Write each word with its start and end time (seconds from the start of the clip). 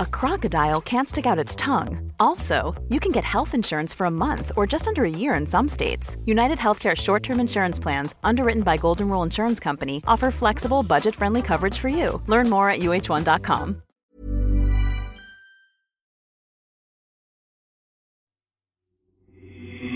a 0.00 0.06
crocodile 0.06 0.80
can't 0.80 1.08
stick 1.08 1.26
out 1.26 1.38
its 1.38 1.54
tongue. 1.56 2.12
Also, 2.18 2.74
you 2.88 3.00
can 3.00 3.12
get 3.12 3.24
health 3.24 3.54
insurance 3.54 3.94
for 3.94 4.06
a 4.06 4.10
month 4.10 4.52
or 4.56 4.66
just 4.66 4.88
under 4.88 5.04
a 5.04 5.10
year 5.10 5.34
in 5.34 5.46
some 5.46 5.68
states. 5.68 6.16
United 6.24 6.58
Healthcare 6.58 6.96
short 6.96 7.22
term 7.22 7.40
insurance 7.40 7.78
plans, 7.78 8.14
underwritten 8.24 8.62
by 8.62 8.76
Golden 8.76 9.08
Rule 9.08 9.22
Insurance 9.22 9.60
Company, 9.60 10.02
offer 10.06 10.30
flexible, 10.30 10.82
budget 10.82 11.14
friendly 11.14 11.42
coverage 11.42 11.78
for 11.78 11.88
you. 11.88 12.20
Learn 12.26 12.50
more 12.50 12.70
at 12.70 12.80
uh1.com. 12.80 13.82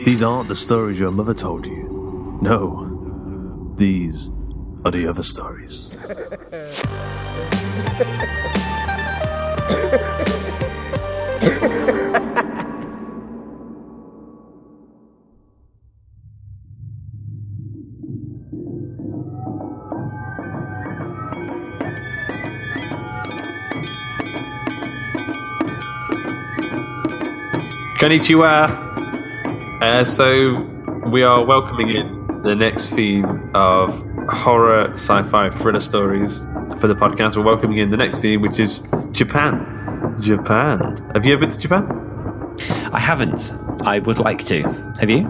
These 0.04 0.22
aren't 0.22 0.48
the 0.48 0.56
stories 0.56 0.98
your 0.98 1.10
mother 1.10 1.34
told 1.34 1.66
you. 1.66 2.38
No, 2.40 3.74
these 3.76 4.30
are 4.84 4.90
the 4.90 5.06
other 5.06 5.22
stories. 5.22 5.90
Konnichiwa. 27.98 29.82
Uh, 29.82 30.04
so 30.04 30.60
we 31.10 31.24
are 31.24 31.44
welcoming 31.44 31.90
in 31.90 32.42
the 32.44 32.54
next 32.54 32.90
theme 32.90 33.50
of 33.54 33.90
horror, 34.28 34.92
sci-fi, 34.92 35.50
thriller 35.50 35.80
stories 35.80 36.44
for 36.78 36.86
the 36.86 36.94
podcast. 36.94 37.36
We're 37.36 37.42
welcoming 37.42 37.78
in 37.78 37.90
the 37.90 37.96
next 37.96 38.18
theme, 38.20 38.40
which 38.40 38.60
is 38.60 38.82
Japan. 39.10 40.16
Japan. 40.20 41.10
Have 41.14 41.26
you 41.26 41.32
ever 41.32 41.40
been 41.40 41.50
to 41.50 41.58
Japan? 41.58 41.88
I 42.92 43.00
haven't. 43.00 43.52
I 43.82 43.98
would 43.98 44.20
like 44.20 44.44
to. 44.44 44.62
Have 45.00 45.10
you? 45.10 45.22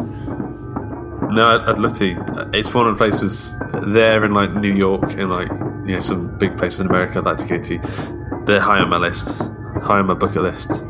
No, 1.30 1.48
I'd, 1.48 1.70
I'd 1.70 1.78
love 1.78 1.96
to. 2.00 2.50
It's 2.52 2.74
one 2.74 2.86
of 2.86 2.92
the 2.92 2.98
places 2.98 3.58
there 3.86 4.22
in 4.26 4.34
like 4.34 4.52
New 4.52 4.74
York 4.74 5.14
and 5.14 5.30
like 5.30 5.48
you 5.86 5.94
know 5.94 6.00
some 6.00 6.36
big 6.36 6.58
places 6.58 6.80
in 6.80 6.88
America 6.88 7.18
I'd 7.20 7.24
like 7.24 7.38
to 7.38 7.46
go 7.48 7.62
to. 7.62 8.44
They're 8.44 8.60
high 8.60 8.80
on 8.80 8.90
my 8.90 8.98
list, 8.98 9.38
high 9.80 10.00
on 10.00 10.06
my 10.06 10.12
bucket 10.12 10.42
list. 10.42 10.84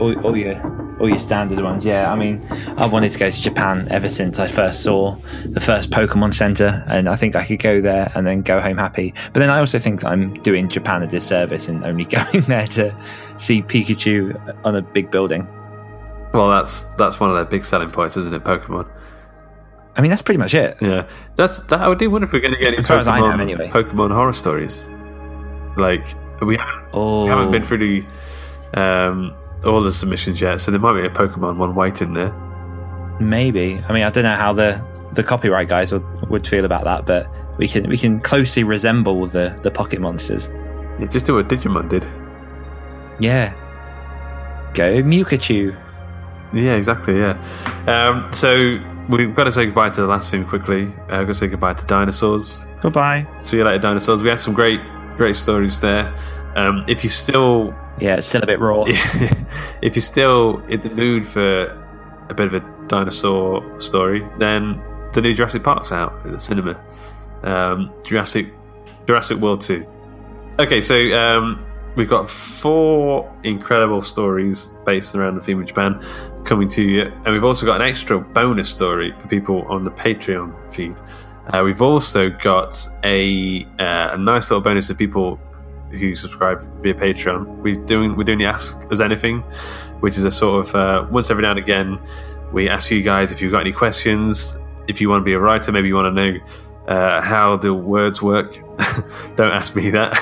Oh, 0.00 0.14
all 0.22 0.34
your 0.34 0.54
all 1.00 1.08
your 1.08 1.20
standard 1.20 1.60
ones. 1.60 1.84
Yeah, 1.84 2.12
I 2.12 2.16
mean, 2.16 2.44
I've 2.76 2.92
wanted 2.92 3.10
to 3.12 3.18
go 3.18 3.30
to 3.30 3.42
Japan 3.42 3.88
ever 3.90 4.08
since 4.08 4.38
I 4.38 4.46
first 4.46 4.82
saw 4.82 5.16
the 5.46 5.60
first 5.60 5.90
Pokemon 5.90 6.34
Center, 6.34 6.84
and 6.86 7.08
I 7.08 7.16
think 7.16 7.34
I 7.36 7.44
could 7.44 7.58
go 7.60 7.80
there 7.80 8.12
and 8.14 8.26
then 8.26 8.42
go 8.42 8.60
home 8.60 8.76
happy. 8.78 9.14
But 9.32 9.40
then 9.40 9.50
I 9.50 9.58
also 9.58 9.78
think 9.78 10.04
I'm 10.04 10.34
doing 10.42 10.68
Japan 10.68 11.02
a 11.02 11.06
disservice 11.06 11.68
and 11.68 11.82
only 11.84 12.04
going 12.16 12.42
there 12.42 12.66
to 12.68 12.94
see 13.38 13.62
Pikachu 13.62 14.56
on 14.64 14.76
a 14.76 14.82
big 14.82 15.10
building. 15.10 15.48
Well, 16.32 16.50
that's 16.50 16.94
that's 16.94 17.18
one 17.18 17.30
of 17.30 17.36
their 17.36 17.44
big 17.44 17.64
selling 17.64 17.90
points, 17.90 18.16
isn't 18.16 18.32
it? 18.34 18.44
Pokemon. 18.44 18.88
I 19.96 20.02
mean, 20.02 20.10
that's 20.10 20.22
pretty 20.22 20.38
much 20.38 20.54
it. 20.54 20.76
Yeah, 20.80 21.06
that's 21.34 21.60
that. 21.64 21.80
I 21.80 21.92
do 21.94 22.08
wonder 22.10 22.26
if 22.26 22.32
we're 22.32 22.40
going 22.40 22.54
to 22.54 22.58
get 22.60 22.68
any 22.68 22.78
As 22.78 22.86
far 22.86 22.98
Pokemon, 22.98 23.00
as 23.00 23.08
I 23.08 23.20
know, 23.20 23.42
anyway. 23.42 23.68
Pokemon 23.68 24.12
horror 24.14 24.32
stories. 24.32 24.88
Like 25.76 26.04
we 26.40 26.56
haven't, 26.56 26.84
Oh, 26.92 27.24
we 27.24 27.30
haven't 27.30 27.50
been 27.50 27.64
through 27.64 27.78
the, 27.78 28.80
um, 28.80 29.34
all 29.64 29.80
the 29.82 29.92
submissions 29.92 30.40
yet, 30.40 30.60
so 30.60 30.70
there 30.70 30.80
might 30.80 31.00
be 31.00 31.06
a 31.06 31.10
Pokemon 31.10 31.56
one 31.56 31.74
waiting 31.74 32.14
there. 32.14 32.32
maybe. 33.20 33.82
I 33.88 33.92
mean, 33.92 34.02
I 34.04 34.10
don't 34.10 34.24
know 34.24 34.36
how 34.36 34.52
the 34.52 34.82
the 35.12 35.22
copyright 35.24 35.68
guys 35.68 35.92
would, 35.92 36.04
would 36.30 36.46
feel 36.46 36.64
about 36.64 36.84
that, 36.84 37.04
but 37.04 37.28
we 37.58 37.66
can 37.68 37.88
we 37.88 37.98
can 37.98 38.20
closely 38.20 38.62
resemble 38.64 39.26
the 39.26 39.54
the 39.62 39.70
pocket 39.70 40.00
monsters. 40.00 40.48
Yeah, 40.98 41.06
just 41.06 41.26
do 41.26 41.34
what 41.34 41.48
Digimon 41.48 41.88
did. 41.88 42.04
Yeah. 43.18 43.52
Go 44.74 45.02
Mewtwo. 45.02 45.76
Yeah, 46.52 46.74
exactly. 46.74 47.18
Yeah. 47.18 47.38
Um, 47.86 48.32
so 48.32 48.78
we've 49.08 49.34
got 49.34 49.44
to 49.44 49.52
say 49.52 49.66
goodbye 49.66 49.90
to 49.90 50.00
the 50.00 50.06
last 50.06 50.30
theme 50.30 50.44
quickly. 50.44 50.86
Uh, 51.08 51.18
we've 51.18 51.26
got 51.26 51.26
to 51.26 51.34
say 51.34 51.46
goodbye 51.48 51.74
to 51.74 51.84
dinosaurs. 51.86 52.64
Goodbye. 52.80 53.26
See 53.40 53.58
you 53.58 53.64
later, 53.64 53.78
dinosaurs. 53.78 54.22
We 54.22 54.28
had 54.30 54.38
some 54.38 54.54
great, 54.54 54.80
great 55.16 55.36
stories 55.36 55.80
there. 55.80 56.12
Um, 56.56 56.84
if 56.88 57.04
you're 57.04 57.10
still 57.10 57.74
Yeah, 57.98 58.16
it's 58.16 58.26
still 58.26 58.42
a 58.42 58.46
bit 58.46 58.60
raw. 58.60 58.84
if 58.86 59.94
you're 59.94 60.02
still 60.02 60.64
in 60.66 60.80
the 60.82 60.90
mood 60.90 61.26
for 61.26 61.64
a 62.28 62.34
bit 62.34 62.46
of 62.46 62.54
a 62.54 62.86
dinosaur 62.86 63.80
story, 63.80 64.26
then 64.38 64.80
the 65.12 65.20
new 65.20 65.34
Jurassic 65.34 65.62
Park's 65.62 65.92
out 65.92 66.14
at 66.24 66.32
the 66.32 66.40
cinema. 66.40 66.80
Um, 67.42 67.92
Jurassic 68.04 68.46
Jurassic 69.06 69.38
World 69.38 69.60
Two. 69.60 69.86
Okay, 70.58 70.80
so 70.80 70.94
um, 71.12 71.64
we've 71.96 72.08
got 72.08 72.28
four 72.28 73.32
incredible 73.44 74.02
stories 74.02 74.74
based 74.84 75.14
around 75.14 75.36
the 75.36 75.40
theme 75.40 75.60
of 75.60 75.66
Japan 75.66 76.04
coming 76.44 76.68
to 76.68 76.82
you, 76.82 77.02
and 77.02 77.34
we've 77.34 77.44
also 77.44 77.66
got 77.66 77.80
an 77.80 77.88
extra 77.88 78.20
bonus 78.20 78.68
story 78.68 79.12
for 79.12 79.28
people 79.28 79.62
on 79.62 79.84
the 79.84 79.90
Patreon 79.90 80.54
feed. 80.72 80.94
Uh, 81.48 81.62
we've 81.64 81.82
also 81.82 82.30
got 82.30 82.86
a 83.04 83.64
uh, 83.78 84.10
a 84.12 84.18
nice 84.18 84.50
little 84.50 84.60
bonus 84.60 84.88
for 84.88 84.94
people 84.94 85.40
who 85.90 86.14
subscribe 86.14 86.62
via 86.82 86.94
Patreon. 86.94 87.46
We're 87.58 87.74
doing 87.84 88.16
we're 88.16 88.24
doing 88.24 88.38
the 88.38 88.46
Ask 88.46 88.90
Us 88.90 89.00
Anything, 89.00 89.40
which 90.00 90.16
is 90.16 90.24
a 90.24 90.30
sort 90.30 90.66
of 90.66 90.74
uh, 90.74 91.06
once 91.10 91.30
every 91.30 91.42
now 91.42 91.50
and 91.50 91.58
again 91.58 91.98
we 92.52 92.68
ask 92.68 92.90
you 92.90 93.02
guys 93.02 93.30
if 93.30 93.40
you've 93.40 93.52
got 93.52 93.60
any 93.60 93.72
questions. 93.72 94.56
If 94.88 95.00
you 95.00 95.08
want 95.08 95.20
to 95.20 95.24
be 95.24 95.34
a 95.34 95.38
writer, 95.38 95.70
maybe 95.70 95.88
you 95.88 95.94
want 95.94 96.14
to 96.14 96.32
know 96.32 96.38
uh, 96.88 97.20
how 97.20 97.56
the 97.56 97.72
words 97.72 98.20
work. 98.20 98.56
Don't 99.36 99.52
ask 99.52 99.76
me 99.76 99.90
that. 99.90 100.18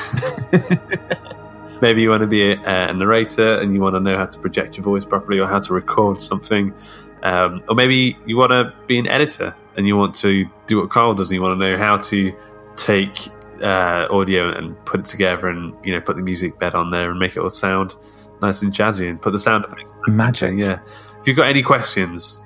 maybe 1.81 2.03
you 2.03 2.11
want 2.11 2.21
to 2.21 2.27
be 2.27 2.53
a, 2.53 2.91
a 2.91 2.93
narrator 2.93 3.61
and 3.61 3.73
you 3.73 3.81
want 3.81 3.95
to 3.95 4.01
know 4.01 4.17
how 4.17 4.27
to 4.27 4.39
project 4.39 4.77
your 4.77 4.85
voice 4.85 5.05
properly 5.05 5.39
or 5.39 5.47
how 5.47 5.59
to 5.59 5.73
record 5.73 6.21
something. 6.21 6.75
Um, 7.23 7.63
or 7.69 7.75
maybe 7.75 8.17
you 8.27 8.37
want 8.37 8.51
to 8.53 8.75
be 8.87 8.99
an 8.99 9.09
editor 9.09 9.55
and 9.77 9.87
you 9.87 9.97
want 9.97 10.15
to 10.17 10.49
do 10.67 10.81
what 10.81 10.91
Carl 10.91 11.15
does 11.15 11.31
and 11.31 11.37
you 11.37 11.43
want 11.43 11.59
to 11.59 11.71
know 11.71 11.79
how 11.79 11.97
to 11.97 12.35
take 12.77 13.29
uh, 13.63 14.07
audio 14.11 14.51
and 14.51 14.77
put 14.85 15.01
it 15.01 15.07
together 15.07 15.49
and 15.49 15.75
you 15.85 15.93
know 15.93 16.01
put 16.01 16.17
the 16.17 16.23
music 16.23 16.59
bed 16.59 16.75
on 16.75 16.91
there 16.91 17.11
and 17.11 17.19
make 17.19 17.37
it 17.37 17.41
all 17.41 17.51
sound 17.51 17.97
nice 18.41 18.63
and 18.63 18.73
jazzy 18.73 19.09
and 19.09 19.21
put 19.21 19.33
the 19.33 19.39
sound 19.39 19.65
effects. 19.65 19.93
Magic. 20.07 20.57
Yeah. 20.57 20.79
If 21.21 21.27
you've 21.27 21.37
got 21.37 21.49
any 21.49 21.63
questions, 21.63 22.43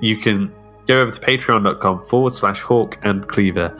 you 0.00 0.16
can 0.16 0.52
go 0.86 1.00
over 1.00 1.10
to 1.10 1.20
patreon.com 1.20 2.02
forward 2.04 2.34
slash 2.34 2.60
hawk 2.60 2.98
and 3.02 3.26
cleaver. 3.28 3.76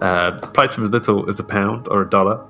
Uh, 0.00 0.38
pledge 0.38 0.70
from 0.70 0.84
as 0.84 0.90
little 0.90 1.28
as 1.28 1.40
a 1.40 1.44
pound 1.44 1.88
or 1.88 2.02
a 2.02 2.08
dollar. 2.08 2.44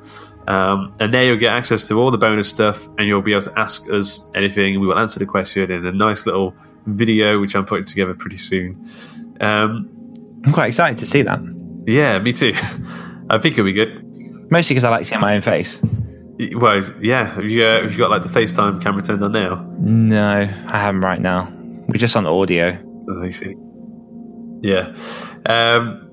Um, 0.48 0.94
and 0.98 1.12
there 1.12 1.24
you'll 1.24 1.36
get 1.36 1.52
access 1.52 1.86
to 1.88 2.00
all 2.00 2.10
the 2.10 2.18
bonus 2.18 2.48
stuff, 2.48 2.88
and 2.98 3.06
you'll 3.06 3.22
be 3.22 3.32
able 3.32 3.42
to 3.42 3.58
ask 3.58 3.88
us 3.90 4.28
anything. 4.34 4.80
We 4.80 4.86
will 4.86 4.98
answer 4.98 5.18
the 5.18 5.26
question 5.26 5.70
in 5.70 5.84
a 5.86 5.92
nice 5.92 6.26
little 6.26 6.54
video, 6.86 7.38
which 7.38 7.54
I'm 7.54 7.66
putting 7.66 7.84
together 7.84 8.14
pretty 8.14 8.38
soon. 8.38 8.88
Um, 9.40 9.90
I'm 10.44 10.52
quite 10.52 10.68
excited 10.68 10.96
to 10.98 11.06
see 11.06 11.22
that. 11.22 11.40
yeah, 11.86 12.18
me 12.18 12.32
too. 12.32 12.54
I 13.30 13.38
think 13.38 13.54
it'll 13.54 13.64
be 13.64 13.72
good. 13.72 14.04
Mostly 14.50 14.74
because 14.74 14.84
I 14.84 14.90
like 14.90 15.06
seeing 15.06 15.20
my 15.20 15.34
own 15.34 15.42
face. 15.42 15.80
Well, 16.54 16.84
yeah. 17.00 17.34
Have 17.34 17.44
you, 17.44 17.64
uh, 17.64 17.82
have 17.82 17.92
you 17.92 17.98
got 17.98 18.10
like 18.10 18.22
the 18.22 18.28
FaceTime 18.28 18.82
camera 18.82 19.02
turned 19.02 19.22
on 19.22 19.32
now? 19.32 19.66
No, 19.78 20.40
I 20.40 20.78
haven't 20.78 21.00
right 21.00 21.20
now. 21.20 21.52
We're 21.88 21.98
just 21.98 22.16
on 22.16 22.26
audio. 22.26 22.78
Oh, 23.10 23.22
I 23.22 23.30
see. 23.30 23.54
Yeah. 24.62 24.94
Um, 25.46 26.08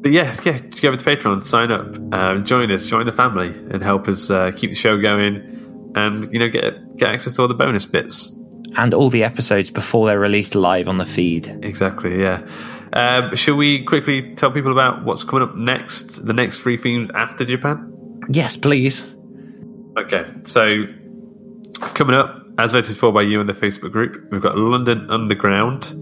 but 0.00 0.12
yeah, 0.12 0.36
yeah, 0.44 0.58
go 0.58 0.88
over 0.88 0.96
to 0.96 1.04
Patreon, 1.04 1.42
sign 1.42 1.72
up, 1.72 1.96
um, 2.14 2.44
join 2.44 2.70
us, 2.70 2.86
join 2.86 3.06
the 3.06 3.12
family, 3.12 3.48
and 3.48 3.82
help 3.82 4.06
us 4.06 4.30
uh, 4.30 4.52
keep 4.54 4.70
the 4.70 4.76
show 4.76 5.00
going, 5.00 5.92
and 5.96 6.32
you 6.32 6.38
know 6.38 6.48
get 6.48 6.96
get 6.96 7.10
access 7.10 7.34
to 7.34 7.42
all 7.42 7.48
the 7.48 7.54
bonus 7.54 7.84
bits. 7.84 8.34
And 8.76 8.94
all 8.94 9.10
the 9.10 9.24
episodes 9.24 9.70
before 9.70 10.06
they're 10.06 10.20
released 10.20 10.54
live 10.54 10.88
on 10.88 10.98
the 10.98 11.06
feed. 11.06 11.64
Exactly. 11.64 12.20
Yeah. 12.20 12.46
Um, 12.92 13.34
shall 13.36 13.56
we 13.56 13.84
quickly 13.84 14.34
tell 14.34 14.50
people 14.50 14.72
about 14.72 15.04
what's 15.04 15.24
coming 15.24 15.42
up 15.42 15.54
next? 15.54 16.26
The 16.26 16.32
next 16.32 16.58
three 16.58 16.76
themes 16.76 17.10
after 17.14 17.44
Japan. 17.44 18.20
Yes, 18.28 18.56
please. 18.56 19.14
Okay, 19.96 20.24
so 20.44 20.84
coming 21.80 22.14
up, 22.14 22.44
as 22.58 22.72
voted 22.72 22.96
for 22.96 23.12
by 23.12 23.22
you 23.22 23.40
in 23.40 23.46
the 23.46 23.52
Facebook 23.52 23.92
group, 23.92 24.28
we've 24.30 24.42
got 24.42 24.56
London 24.56 25.10
Underground. 25.10 25.94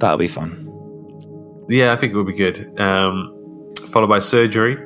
That'll 0.00 0.16
be 0.18 0.28
fun. 0.28 0.64
Yeah, 1.68 1.92
I 1.92 1.96
think 1.96 2.12
it 2.12 2.16
will 2.16 2.24
be 2.24 2.32
good. 2.32 2.78
Um, 2.80 3.74
followed 3.90 4.08
by 4.08 4.18
Surgery, 4.18 4.76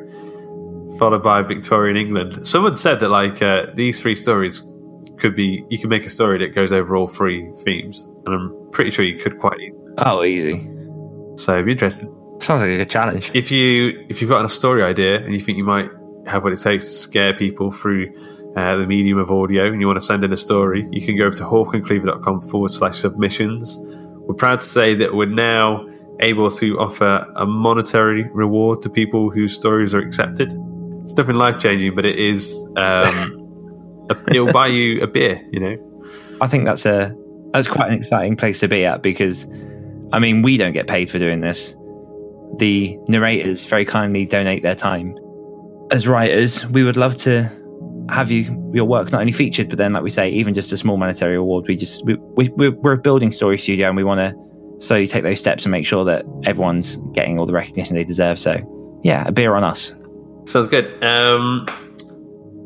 followed 0.99 1.23
by 1.23 1.43
Victorian 1.43 1.97
England. 1.97 2.47
Someone 2.47 2.75
said 2.75 3.01
that 3.01 3.09
like 3.09 3.41
uh, 3.43 3.67
these 3.75 4.01
three 4.01 4.17
stories 4.17 4.63
could 5.19 5.37
be 5.37 5.65
you 5.71 5.79
can 5.79 5.89
make 5.89 6.05
a 6.05 6.11
story 6.11 6.39
that 6.39 6.55
goes 6.55 6.73
over 6.73 6.97
all 6.97 7.09
three 7.09 7.51
themes, 7.59 8.07
and 8.27 8.35
I'm 8.35 8.71
pretty 8.73 8.91
sure 8.91 9.05
you 9.05 9.19
could 9.19 9.39
quite. 9.39 9.61
easily. 9.61 9.73
Oh, 9.99 10.25
easy. 10.25 10.72
So, 11.37 11.55
it'd 11.55 11.67
be 11.67 11.73
interesting. 11.73 12.15
Sounds 12.41 12.61
like 12.61 12.71
a 12.71 12.77
good 12.77 12.91
challenge. 12.91 13.31
If 13.35 13.51
you 13.51 14.05
if 14.09 14.21
you've 14.21 14.31
got 14.31 14.45
a 14.45 14.49
story 14.49 14.83
idea 14.83 15.23
and 15.23 15.33
you 15.33 15.41
think 15.41 15.59
you 15.59 15.65
might 15.65 15.89
have 16.27 16.45
what 16.45 16.53
it 16.53 16.61
takes 16.61 16.87
to 16.87 16.93
scare 16.93 17.35
people 17.35 17.71
through 17.73 18.13
uh, 18.57 18.77
the 18.77 18.87
medium 18.87 19.19
of 19.19 19.31
audio, 19.31 19.67
and 19.67 19.81
you 19.81 19.87
want 19.87 19.99
to 19.99 20.05
send 20.05 20.25
in 20.25 20.33
a 20.33 20.37
story, 20.37 20.87
you 20.91 21.05
can 21.05 21.17
go 21.17 21.27
over 21.27 21.37
to 21.37 21.45
hawkandcleaver.com 21.45 22.49
forward 22.49 22.71
slash 22.71 22.99
submissions. 22.99 23.79
We're 23.81 24.35
proud 24.35 24.61
to 24.61 24.67
say 24.67 24.95
that 24.95 25.15
we're 25.15 25.27
now 25.27 25.87
able 26.21 26.51
to 26.51 26.79
offer 26.79 27.27
a 27.37 27.47
monetary 27.47 28.25
reward 28.33 28.83
to 28.83 28.91
people 28.91 29.31
whose 29.31 29.55
stories 29.55 29.95
are 29.95 30.01
accepted. 30.01 30.53
It's 31.05 31.15
nothing 31.15 31.37
life 31.37 31.59
changing, 31.59 31.95
but 31.95 32.05
it 32.05 32.19
is. 32.19 32.55
Um, 32.77 34.07
a, 34.11 34.17
it'll 34.31 34.53
buy 34.53 34.69
you 34.69 35.01
a 35.01 35.07
beer, 35.07 35.41
you 35.53 35.61
know. 35.61 36.03
I 36.41 36.47
think 36.47 36.65
that's 36.65 36.87
a 36.87 37.17
that's 37.53 37.69
quite 37.69 37.89
an 37.91 37.99
exciting 37.99 38.37
place 38.37 38.61
to 38.61 38.69
be 38.69 38.85
at 38.85 39.03
because, 39.03 39.47
I 40.13 40.19
mean, 40.19 40.43
we 40.43 40.57
don't 40.57 40.73
get 40.73 40.87
paid 40.87 41.11
for 41.11 41.19
doing 41.19 41.41
this. 41.41 41.75
The 42.59 42.99
narrators 43.09 43.65
very 43.65 43.85
kindly 43.85 44.27
donate 44.27 44.63
their 44.63 44.75
time. 44.75 45.17
As 45.91 46.07
writers, 46.07 46.67
we 46.67 46.85
would 46.85 46.97
love 46.97 47.17
to 47.19 47.51
have 48.11 48.31
you 48.31 48.71
your 48.75 48.85
work 48.85 49.13
not 49.13 49.21
only 49.21 49.33
featured, 49.33 49.69
but 49.69 49.79
then, 49.79 49.93
like 49.93 50.03
we 50.03 50.11
say, 50.11 50.29
even 50.31 50.55
just 50.55 50.73
a 50.73 50.77
small 50.77 50.97
monetary 50.97 51.37
award. 51.37 51.67
We 51.69 51.77
just 51.77 52.05
we, 52.05 52.17
we 52.37 52.49
we're, 52.71 52.93
a 52.93 52.99
building 52.99 53.31
story 53.31 53.59
studio, 53.59 53.89
and 53.89 53.97
we 53.97 54.05
want 54.05 54.19
to 54.21 54.85
slowly 54.85 55.07
take 55.07 55.23
those 55.23 55.39
steps 55.39 55.65
and 55.65 55.73
make 55.73 55.87
sure 55.87 56.05
that 56.05 56.25
everyone's 56.45 56.97
getting 57.13 57.39
all 57.39 57.47
the 57.47 57.53
recognition 57.53 57.95
they 57.95 58.05
deserve. 58.05 58.39
So, 58.39 59.01
yeah, 59.03 59.25
a 59.27 59.33
beer 59.33 59.55
on 59.55 59.65
us. 59.65 59.95
Sounds 60.45 60.67
good. 60.67 61.03
Um, 61.03 61.67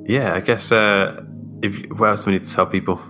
yeah, 0.06 0.34
I 0.34 0.40
guess. 0.40 0.72
Uh, 0.72 1.22
if 1.62 1.76
what 1.98 2.10
else 2.10 2.24
do 2.24 2.30
we 2.30 2.36
need 2.36 2.44
to 2.44 2.52
tell 2.52 2.66
people? 2.66 3.00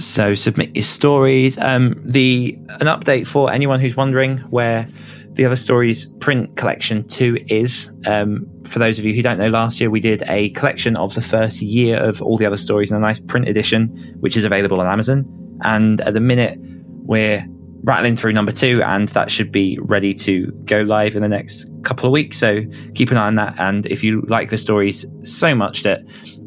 So 0.00 0.34
submit 0.34 0.74
your 0.74 0.84
stories. 0.84 1.58
Um, 1.58 2.00
the 2.04 2.56
an 2.68 2.86
update 2.86 3.26
for 3.26 3.52
anyone 3.52 3.80
who's 3.80 3.96
wondering 3.96 4.38
where 4.50 4.86
the 5.32 5.44
other 5.44 5.56
stories 5.56 6.06
print 6.20 6.56
collection 6.56 7.06
two 7.06 7.38
is. 7.48 7.90
Um, 8.06 8.46
for 8.66 8.78
those 8.78 8.98
of 8.98 9.04
you 9.04 9.14
who 9.14 9.22
don't 9.22 9.38
know, 9.38 9.48
last 9.48 9.80
year 9.80 9.90
we 9.90 10.00
did 10.00 10.22
a 10.28 10.50
collection 10.50 10.96
of 10.96 11.14
the 11.14 11.22
first 11.22 11.62
year 11.62 11.98
of 11.98 12.20
all 12.22 12.36
the 12.36 12.46
other 12.46 12.56
stories 12.56 12.90
in 12.90 12.96
a 12.96 13.00
nice 13.00 13.20
print 13.20 13.48
edition, 13.48 13.88
which 14.20 14.36
is 14.36 14.44
available 14.44 14.80
on 14.80 14.86
Amazon. 14.86 15.24
And 15.62 16.00
at 16.00 16.14
the 16.14 16.20
minute, 16.20 16.58
we're 17.02 17.46
rattling 17.82 18.16
through 18.16 18.32
number 18.32 18.52
two, 18.52 18.82
and 18.82 19.08
that 19.08 19.30
should 19.30 19.52
be 19.52 19.78
ready 19.82 20.14
to 20.14 20.46
go 20.64 20.80
live 20.82 21.14
in 21.14 21.22
the 21.22 21.28
next 21.28 21.70
couple 21.82 22.06
of 22.06 22.12
weeks. 22.12 22.38
So 22.38 22.62
keep 22.94 23.10
an 23.10 23.16
eye 23.16 23.26
on 23.26 23.36
that. 23.36 23.58
And 23.58 23.86
if 23.86 24.02
you 24.02 24.22
like 24.22 24.50
the 24.50 24.58
stories 24.58 25.06
so 25.22 25.54
much 25.54 25.82
that 25.82 26.00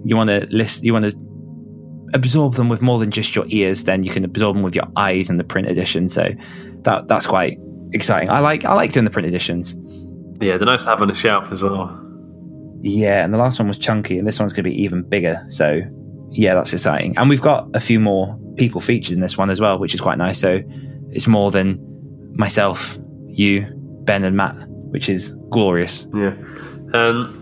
you 0.05 0.15
want 0.15 0.29
to 0.29 0.45
list, 0.49 0.83
you 0.83 0.93
want 0.93 1.05
to 1.05 1.32
absorb 2.13 2.55
them 2.55 2.69
with 2.69 2.81
more 2.81 2.99
than 2.99 3.11
just 3.11 3.35
your 3.35 3.45
ears, 3.49 3.83
then 3.85 4.03
you 4.03 4.11
can 4.11 4.23
absorb 4.23 4.55
them 4.55 4.63
with 4.63 4.75
your 4.75 4.87
eyes 4.95 5.29
in 5.29 5.37
the 5.37 5.43
print 5.43 5.67
edition. 5.67 6.09
So 6.09 6.29
that 6.81 7.07
that's 7.07 7.27
quite 7.27 7.59
exciting. 7.91 8.29
I 8.29 8.39
like 8.39 8.65
I 8.65 8.73
like 8.73 8.93
doing 8.93 9.05
the 9.05 9.11
print 9.11 9.27
editions. 9.27 9.75
Yeah, 10.41 10.57
they're 10.57 10.65
nice 10.65 10.83
to 10.83 10.89
have 10.89 11.01
on 11.01 11.07
the 11.07 11.13
shelf 11.13 11.51
as 11.51 11.61
well. 11.61 11.99
Yeah, 12.81 13.23
and 13.23 13.33
the 13.33 13.37
last 13.37 13.59
one 13.59 13.67
was 13.67 13.77
chunky, 13.77 14.17
and 14.17 14.27
this 14.27 14.39
one's 14.39 14.51
going 14.51 14.65
to 14.65 14.69
be 14.69 14.81
even 14.81 15.03
bigger. 15.03 15.45
So 15.49 15.81
yeah, 16.29 16.55
that's 16.55 16.73
exciting. 16.73 17.17
And 17.17 17.29
we've 17.29 17.41
got 17.41 17.69
a 17.73 17.79
few 17.79 17.99
more 17.99 18.37
people 18.57 18.81
featured 18.81 19.13
in 19.13 19.19
this 19.19 19.37
one 19.37 19.49
as 19.49 19.61
well, 19.61 19.79
which 19.79 19.93
is 19.93 20.01
quite 20.01 20.17
nice. 20.17 20.39
So 20.39 20.61
it's 21.11 21.27
more 21.27 21.51
than 21.51 21.79
myself, 22.35 22.97
you, 23.27 23.67
Ben, 24.03 24.23
and 24.23 24.35
Matt, 24.35 24.55
which 24.67 25.09
is 25.09 25.35
glorious. 25.49 26.07
Yeah. 26.13 26.33
Um, 26.93 27.39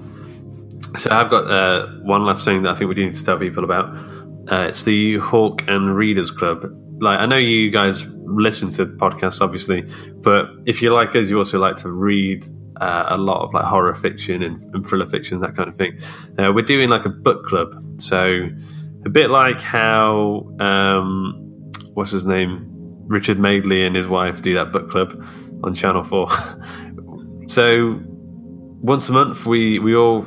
so 0.97 1.09
I've 1.09 1.29
got 1.29 1.49
uh, 1.49 1.87
one 2.03 2.25
last 2.25 2.43
thing 2.43 2.63
that 2.63 2.71
I 2.71 2.75
think 2.75 2.89
we 2.89 2.95
do 2.95 3.05
need 3.05 3.15
to 3.15 3.25
tell 3.25 3.39
people 3.39 3.63
about. 3.63 3.95
Uh, 4.49 4.67
it's 4.69 4.83
the 4.83 5.17
Hawk 5.17 5.63
and 5.67 5.95
Readers 5.95 6.31
Club. 6.31 6.65
Like 6.99 7.19
I 7.19 7.25
know 7.25 7.37
you 7.37 7.69
guys 7.69 8.07
listen 8.25 8.69
to 8.71 8.85
podcasts, 8.85 9.41
obviously, 9.41 9.85
but 10.17 10.49
if 10.65 10.81
you 10.81 10.93
like 10.93 11.15
us, 11.15 11.29
you 11.29 11.37
also 11.37 11.57
like 11.57 11.75
to 11.77 11.91
read 11.91 12.45
uh, 12.79 13.05
a 13.09 13.17
lot 13.17 13.43
of 13.43 13.53
like 13.53 13.65
horror 13.65 13.93
fiction 13.93 14.41
and, 14.41 14.63
and 14.73 14.85
thriller 14.85 15.07
fiction, 15.07 15.39
that 15.41 15.55
kind 15.55 15.69
of 15.69 15.75
thing. 15.75 15.99
Uh, 16.37 16.51
we're 16.53 16.65
doing 16.65 16.89
like 16.89 17.05
a 17.05 17.09
book 17.09 17.45
club, 17.45 17.75
so 17.97 18.47
a 19.05 19.09
bit 19.09 19.29
like 19.29 19.61
how 19.61 20.47
um, 20.59 21.33
what's 21.93 22.11
his 22.11 22.25
name, 22.25 22.67
Richard 23.07 23.39
Madeley 23.39 23.85
and 23.85 23.95
his 23.95 24.07
wife 24.07 24.41
do 24.41 24.53
that 24.53 24.71
book 24.71 24.89
club 24.89 25.23
on 25.63 25.73
Channel 25.73 26.03
Four. 26.03 26.29
so 27.47 27.99
once 28.81 29.09
a 29.09 29.13
month, 29.13 29.45
we 29.45 29.79
we 29.79 29.95
all 29.95 30.25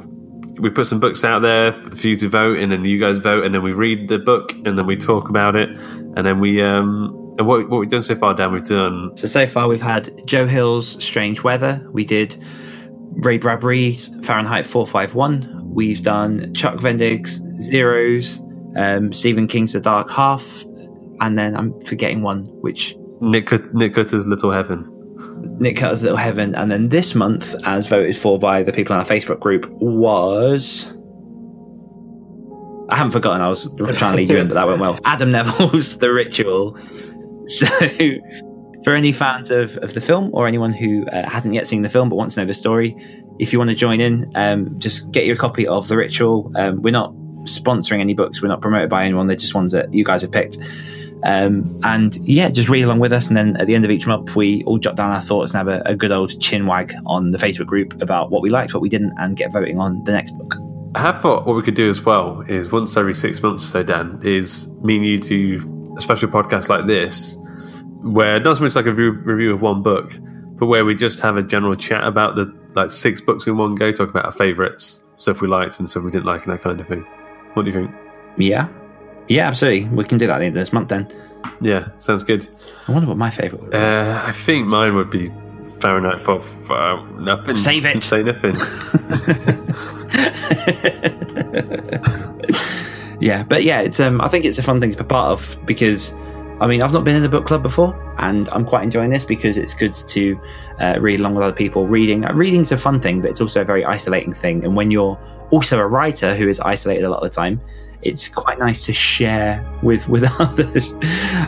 we 0.60 0.70
put 0.70 0.86
some 0.86 1.00
books 1.00 1.24
out 1.24 1.42
there 1.42 1.72
for 1.72 2.06
you 2.06 2.16
to 2.16 2.28
vote, 2.28 2.58
and 2.58 2.70
then 2.70 2.84
you 2.84 2.98
guys 2.98 3.18
vote, 3.18 3.44
and 3.44 3.54
then 3.54 3.62
we 3.62 3.72
read 3.72 4.08
the 4.08 4.18
book, 4.18 4.52
and 4.64 4.78
then 4.78 4.86
we 4.86 4.96
talk 4.96 5.28
about 5.28 5.56
it, 5.56 5.68
and 5.70 6.26
then 6.26 6.40
we 6.40 6.62
um 6.62 7.20
and 7.38 7.46
what 7.46 7.68
what 7.68 7.78
we've 7.78 7.88
done 7.88 8.04
so 8.04 8.14
far, 8.14 8.34
Dan, 8.34 8.52
we've 8.52 8.64
done 8.64 9.16
So 9.16 9.26
so 9.26 9.46
far 9.46 9.68
we've 9.68 9.80
had 9.80 10.26
Joe 10.26 10.46
Hill's 10.46 11.02
Strange 11.02 11.42
Weather. 11.42 11.84
We 11.90 12.04
did 12.04 12.36
Ray 13.16 13.38
Bradbury's 13.38 14.14
Fahrenheit 14.22 14.66
451. 14.66 15.62
We've 15.64 16.02
done 16.02 16.54
Chuck 16.54 16.76
Wendig's 16.76 17.40
Zeros, 17.62 18.40
um, 18.76 19.12
Stephen 19.12 19.48
King's 19.48 19.72
The 19.72 19.80
Dark 19.80 20.10
Half, 20.10 20.64
and 21.20 21.36
then 21.36 21.56
I'm 21.56 21.78
forgetting 21.80 22.22
one, 22.22 22.44
which 22.60 22.96
Nick 23.20 23.50
Nick 23.74 23.94
Cutter's 23.94 24.28
Little 24.28 24.52
Heaven. 24.52 24.88
Nick 25.58 25.76
Cutter's 25.76 26.02
Little 26.02 26.16
Heaven. 26.16 26.54
And 26.54 26.70
then 26.70 26.88
this 26.88 27.14
month, 27.14 27.54
as 27.64 27.86
voted 27.86 28.16
for 28.16 28.38
by 28.38 28.62
the 28.62 28.72
people 28.72 28.94
in 28.94 29.00
our 29.00 29.06
Facebook 29.06 29.40
group, 29.40 29.68
was. 29.70 30.92
I 32.90 32.96
haven't 32.96 33.12
forgotten. 33.12 33.40
I 33.40 33.48
was 33.48 33.72
trying 33.76 34.12
to 34.12 34.16
lead 34.16 34.30
you 34.30 34.36
in, 34.36 34.48
but 34.48 34.54
that 34.54 34.66
went 34.66 34.80
well. 34.80 34.98
Adam 35.04 35.30
Nevill's 35.30 35.98
The 35.98 36.12
Ritual. 36.12 36.78
So, 37.46 37.66
for 38.84 38.94
any 38.94 39.12
fans 39.12 39.50
of, 39.50 39.76
of 39.78 39.94
the 39.94 40.00
film 40.00 40.30
or 40.34 40.46
anyone 40.46 40.72
who 40.72 41.06
uh, 41.08 41.28
hasn't 41.28 41.54
yet 41.54 41.66
seen 41.66 41.82
the 41.82 41.88
film 41.88 42.08
but 42.08 42.16
wants 42.16 42.34
to 42.34 42.42
know 42.42 42.46
the 42.46 42.54
story, 42.54 42.96
if 43.38 43.52
you 43.52 43.58
want 43.58 43.70
to 43.70 43.76
join 43.76 44.00
in, 44.00 44.30
um, 44.34 44.78
just 44.78 45.10
get 45.10 45.26
your 45.26 45.36
copy 45.36 45.66
of 45.66 45.88
The 45.88 45.96
Ritual. 45.96 46.52
Um, 46.56 46.82
we're 46.82 46.92
not 46.92 47.12
sponsoring 47.44 48.00
any 48.00 48.14
books, 48.14 48.40
we're 48.42 48.48
not 48.48 48.60
promoted 48.60 48.90
by 48.90 49.04
anyone, 49.04 49.26
they're 49.26 49.36
just 49.36 49.54
ones 49.54 49.72
that 49.72 49.92
you 49.92 50.04
guys 50.04 50.22
have 50.22 50.32
picked. 50.32 50.58
Um, 51.24 51.80
and 51.84 52.16
yeah, 52.16 52.50
just 52.50 52.68
read 52.68 52.82
along 52.82 52.98
with 52.98 53.12
us. 53.12 53.28
And 53.28 53.36
then 53.36 53.56
at 53.56 53.66
the 53.66 53.74
end 53.74 53.84
of 53.84 53.90
each 53.90 54.06
month, 54.06 54.36
we 54.36 54.62
all 54.64 54.78
jot 54.78 54.96
down 54.96 55.10
our 55.10 55.20
thoughts 55.20 55.54
and 55.54 55.66
have 55.66 55.80
a, 55.80 55.82
a 55.86 55.94
good 55.94 56.12
old 56.12 56.38
chin 56.40 56.66
wag 56.66 56.94
on 57.06 57.30
the 57.30 57.38
Facebook 57.38 57.66
group 57.66 58.00
about 58.02 58.30
what 58.30 58.42
we 58.42 58.50
liked, 58.50 58.74
what 58.74 58.82
we 58.82 58.88
didn't, 58.88 59.14
and 59.18 59.36
get 59.36 59.52
voting 59.52 59.78
on 59.78 60.04
the 60.04 60.12
next 60.12 60.32
book. 60.32 60.54
I 60.94 61.00
have 61.00 61.20
thought 61.20 61.46
what 61.46 61.56
we 61.56 61.62
could 61.62 61.74
do 61.74 61.90
as 61.90 62.02
well 62.02 62.42
is 62.42 62.70
once 62.70 62.96
every 62.96 63.14
six 63.14 63.42
months 63.42 63.64
or 63.64 63.68
so, 63.68 63.82
Dan, 63.82 64.20
is 64.22 64.68
me 64.82 64.96
and 64.96 65.06
you 65.06 65.18
do 65.18 65.94
a 65.96 66.00
special 66.00 66.28
podcast 66.28 66.68
like 66.68 66.86
this, 66.86 67.36
where 68.02 68.38
not 68.38 68.58
so 68.58 68.62
much 68.62 68.76
like 68.76 68.86
a 68.86 68.90
review, 68.90 69.10
review 69.10 69.52
of 69.52 69.60
one 69.60 69.82
book, 69.82 70.12
but 70.56 70.66
where 70.66 70.84
we 70.84 70.94
just 70.94 71.20
have 71.20 71.36
a 71.36 71.42
general 71.42 71.74
chat 71.74 72.04
about 72.04 72.36
the 72.36 72.54
like 72.74 72.90
six 72.90 73.20
books 73.20 73.46
in 73.46 73.56
one 73.56 73.74
go, 73.74 73.90
talk 73.90 74.10
about 74.10 74.24
our 74.24 74.32
favourites, 74.32 75.04
stuff 75.16 75.40
we 75.40 75.48
liked 75.48 75.80
and 75.80 75.88
stuff 75.88 76.04
we 76.04 76.10
didn't 76.10 76.26
like, 76.26 76.44
and 76.44 76.52
that 76.52 76.62
kind 76.62 76.80
of 76.80 76.86
thing. 76.86 77.02
What 77.54 77.64
do 77.64 77.70
you 77.70 77.74
think? 77.74 77.90
Yeah. 78.36 78.68
Yeah, 79.28 79.48
absolutely. 79.48 79.88
We 79.90 80.04
can 80.04 80.18
do 80.18 80.26
that 80.26 80.34
at 80.34 80.38
the 80.38 80.44
end 80.46 80.56
of 80.56 80.60
this 80.60 80.72
month 80.72 80.88
then. 80.88 81.08
Yeah, 81.60 81.88
sounds 81.98 82.22
good. 82.22 82.48
I 82.88 82.92
wonder 82.92 83.08
what 83.08 83.16
my 83.16 83.30
favourite 83.30 83.62
would 83.62 83.70
be. 83.70 83.76
Uh, 83.76 84.26
I 84.26 84.32
think 84.32 84.66
mine 84.66 84.94
would 84.94 85.10
be 85.10 85.30
Fahrenheit 85.80 86.24
for, 86.24 86.40
for 86.40 87.06
nothing. 87.18 87.58
Save 87.58 87.84
it. 87.86 88.02
Say 88.04 88.22
nothing. 88.22 88.56
Yeah, 93.20 93.42
but 93.42 93.62
yeah, 93.62 93.80
it's 93.80 94.00
um, 94.00 94.20
I 94.20 94.28
think 94.28 94.44
it's 94.44 94.58
a 94.58 94.62
fun 94.62 94.80
thing 94.80 94.90
to 94.90 94.98
be 94.98 95.04
part 95.04 95.30
of 95.30 95.58
because, 95.64 96.12
I 96.60 96.66
mean, 96.66 96.82
I've 96.82 96.92
not 96.92 97.04
been 97.04 97.16
in 97.16 97.22
the 97.22 97.28
book 97.28 97.46
club 97.46 97.62
before, 97.62 97.94
and 98.18 98.48
I'm 98.50 98.64
quite 98.64 98.82
enjoying 98.82 99.08
this 99.08 99.24
because 99.24 99.56
it's 99.56 99.74
good 99.74 99.94
to 99.94 100.40
uh, 100.78 100.98
read 101.00 101.20
along 101.20 101.34
with 101.34 101.44
other 101.44 101.56
people. 101.56 101.86
Reading, 101.86 102.24
uh, 102.24 102.32
reading's 102.34 102.72
a 102.72 102.76
fun 102.76 103.00
thing, 103.00 103.20
but 103.20 103.30
it's 103.30 103.40
also 103.40 103.62
a 103.62 103.64
very 103.64 103.84
isolating 103.84 104.32
thing. 104.32 104.64
And 104.64 104.76
when 104.76 104.90
you're 104.90 105.18
also 105.50 105.78
a 105.78 105.86
writer 105.86 106.34
who 106.34 106.48
is 106.48 106.60
isolated 106.60 107.04
a 107.04 107.08
lot 107.08 107.22
of 107.22 107.30
the 107.30 107.34
time, 107.34 107.60
it's 108.04 108.28
quite 108.28 108.58
nice 108.58 108.84
to 108.86 108.92
share 108.92 109.64
with 109.82 110.08
with 110.08 110.24
others. 110.40 110.94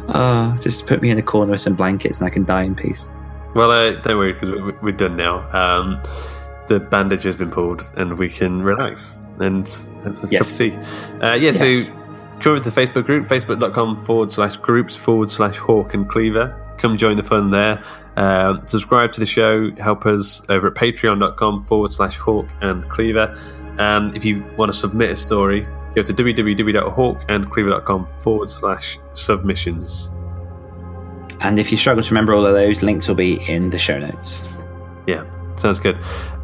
Uh, 0.09 0.57
just 0.59 0.87
put 0.87 1.03
me 1.03 1.11
in 1.11 1.19
a 1.19 1.23
corner 1.23 1.53
with 1.53 1.61
some 1.61 1.75
blankets 1.75 2.19
and 2.21 2.27
I 2.27 2.31
can 2.31 2.45
die 2.45 2.63
in 2.63 2.75
peace. 2.75 3.07
Well, 3.55 3.71
uh, 3.71 3.95
don't 4.03 4.19
worry 4.19 4.33
because 4.33 4.51
we, 4.51 4.73
we're 4.83 4.93
done 4.93 5.17
now. 5.17 5.49
Um, 5.53 6.03
the 6.69 6.81
bandage 6.81 7.23
has 7.23 7.37
been 7.37 7.51
pulled 7.51 7.83
and 7.97 8.19
we 8.19 8.29
can 8.29 8.63
relax 8.63 9.23
and 9.39 9.67
have 10.05 10.23
a 10.25 10.29
Yes. 10.29 10.43
cup 10.43 10.51
of 10.51 10.57
tea. 10.57 10.73
Uh, 11.25 11.35
yeah, 11.35 11.53
Yes. 11.53 11.59
so 11.59 11.93
come 12.41 12.53
over 12.53 12.61
to 12.65 12.71
the 12.71 12.81
Facebook 12.81 13.05
group, 13.07 13.27
facebook.com 13.27 14.05
forward 14.05 14.31
slash 14.33 14.57
groups 14.57 14.97
forward 14.97 15.31
slash 15.31 15.57
hawk 15.57 15.95
and 15.95 16.09
cleaver. 16.09 16.55
Come 16.79 16.97
join 16.99 17.17
the 17.17 17.23
fun 17.23 17.51
there. 17.51 17.83
Um, 18.19 18.63
subscribe 18.67 19.13
to 19.15 19.21
the 19.21 19.27
show. 19.27 19.71
Help 19.77 20.05
us 20.07 20.43
over 20.51 20.67
at 20.69 20.75
patreon.com 20.75 21.65
forward 21.65 21.91
slash 21.91 22.17
hawk 22.17 22.47
and 22.61 22.87
cleaver. 22.91 23.35
And 23.79 24.15
if 24.17 24.25
you 24.25 24.43
want 24.59 24.73
to 24.73 24.77
submit 24.77 25.11
a 25.11 25.17
story, 25.17 25.67
go 25.97 26.03
to 26.03 26.13
www.hawkandcleaver.com 26.15 28.09
forward 28.19 28.51
slash 28.51 28.99
submissions. 29.15 30.13
And 31.41 31.59
if 31.59 31.73
you 31.73 31.79
struggle 31.79 32.05
to 32.05 32.11
remember 32.11 32.35
all 32.35 32.45
of 32.47 32.53
those, 32.53 32.83
links 32.83 33.09
will 33.09 33.15
be 33.15 33.41
in 33.51 33.71
the 33.71 33.79
show 33.79 33.99
notes. 33.99 34.45
Yeah, 35.07 35.25
sounds 35.57 35.79
good. 35.79 35.97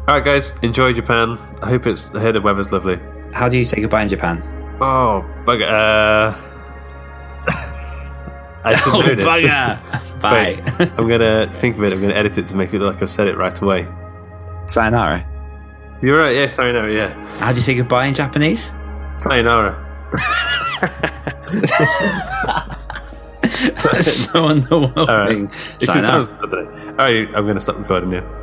All 0.07 0.15
right, 0.15 0.25
guys, 0.25 0.55
enjoy 0.63 0.93
Japan. 0.93 1.37
I 1.61 1.69
hope 1.69 1.85
it's. 1.87 2.13
I 2.13 2.21
hear 2.21 2.31
the 2.31 2.41
weather's 2.41 2.71
lovely. 2.71 2.99
How 3.31 3.47
do 3.47 3.57
you 3.57 3.63
say 3.63 3.79
goodbye 3.79 4.01
in 4.03 4.09
Japan? 4.09 4.41
Oh, 4.81 5.23
bugger. 5.45 5.67
Uh, 5.67 6.35
I 8.65 8.73
oh, 8.73 9.01
bugger. 9.05 9.79
Bye. 10.21 10.61
Wait, 10.79 10.91
I'm 10.97 11.07
gonna 11.07 11.59
think 11.59 11.77
of 11.77 11.83
it. 11.83 11.93
I'm 11.93 12.01
gonna 12.01 12.13
edit 12.13 12.37
it 12.37 12.45
to 12.47 12.55
make 12.55 12.73
it 12.73 12.79
look 12.79 12.95
like 12.95 13.03
I've 13.03 13.09
said 13.09 13.27
it 13.27 13.37
right 13.37 13.59
away. 13.61 13.87
Sayonara. 14.67 15.27
You're 16.01 16.17
right. 16.19 16.35
Yeah, 16.35 16.49
sayonara. 16.49 16.93
Yeah, 16.93 17.13
How 17.37 17.51
do 17.51 17.55
you 17.55 17.61
say 17.61 17.75
goodbye 17.75 18.05
in 18.07 18.13
Japanese? 18.13 18.71
Sayonara. 19.19 19.75
That's 23.83 24.11
so 24.11 24.41
All 24.43 24.47
right. 24.47 24.57
underwhelming. 24.61 25.53
Sayonara. 25.81 26.25
sounds. 26.25 26.29
I. 26.41 26.67
All 26.87 26.93
right, 26.95 27.27
I'm 27.35 27.45
gonna 27.47 27.59
stop 27.59 27.77
recording 27.77 28.09
now. 28.11 28.42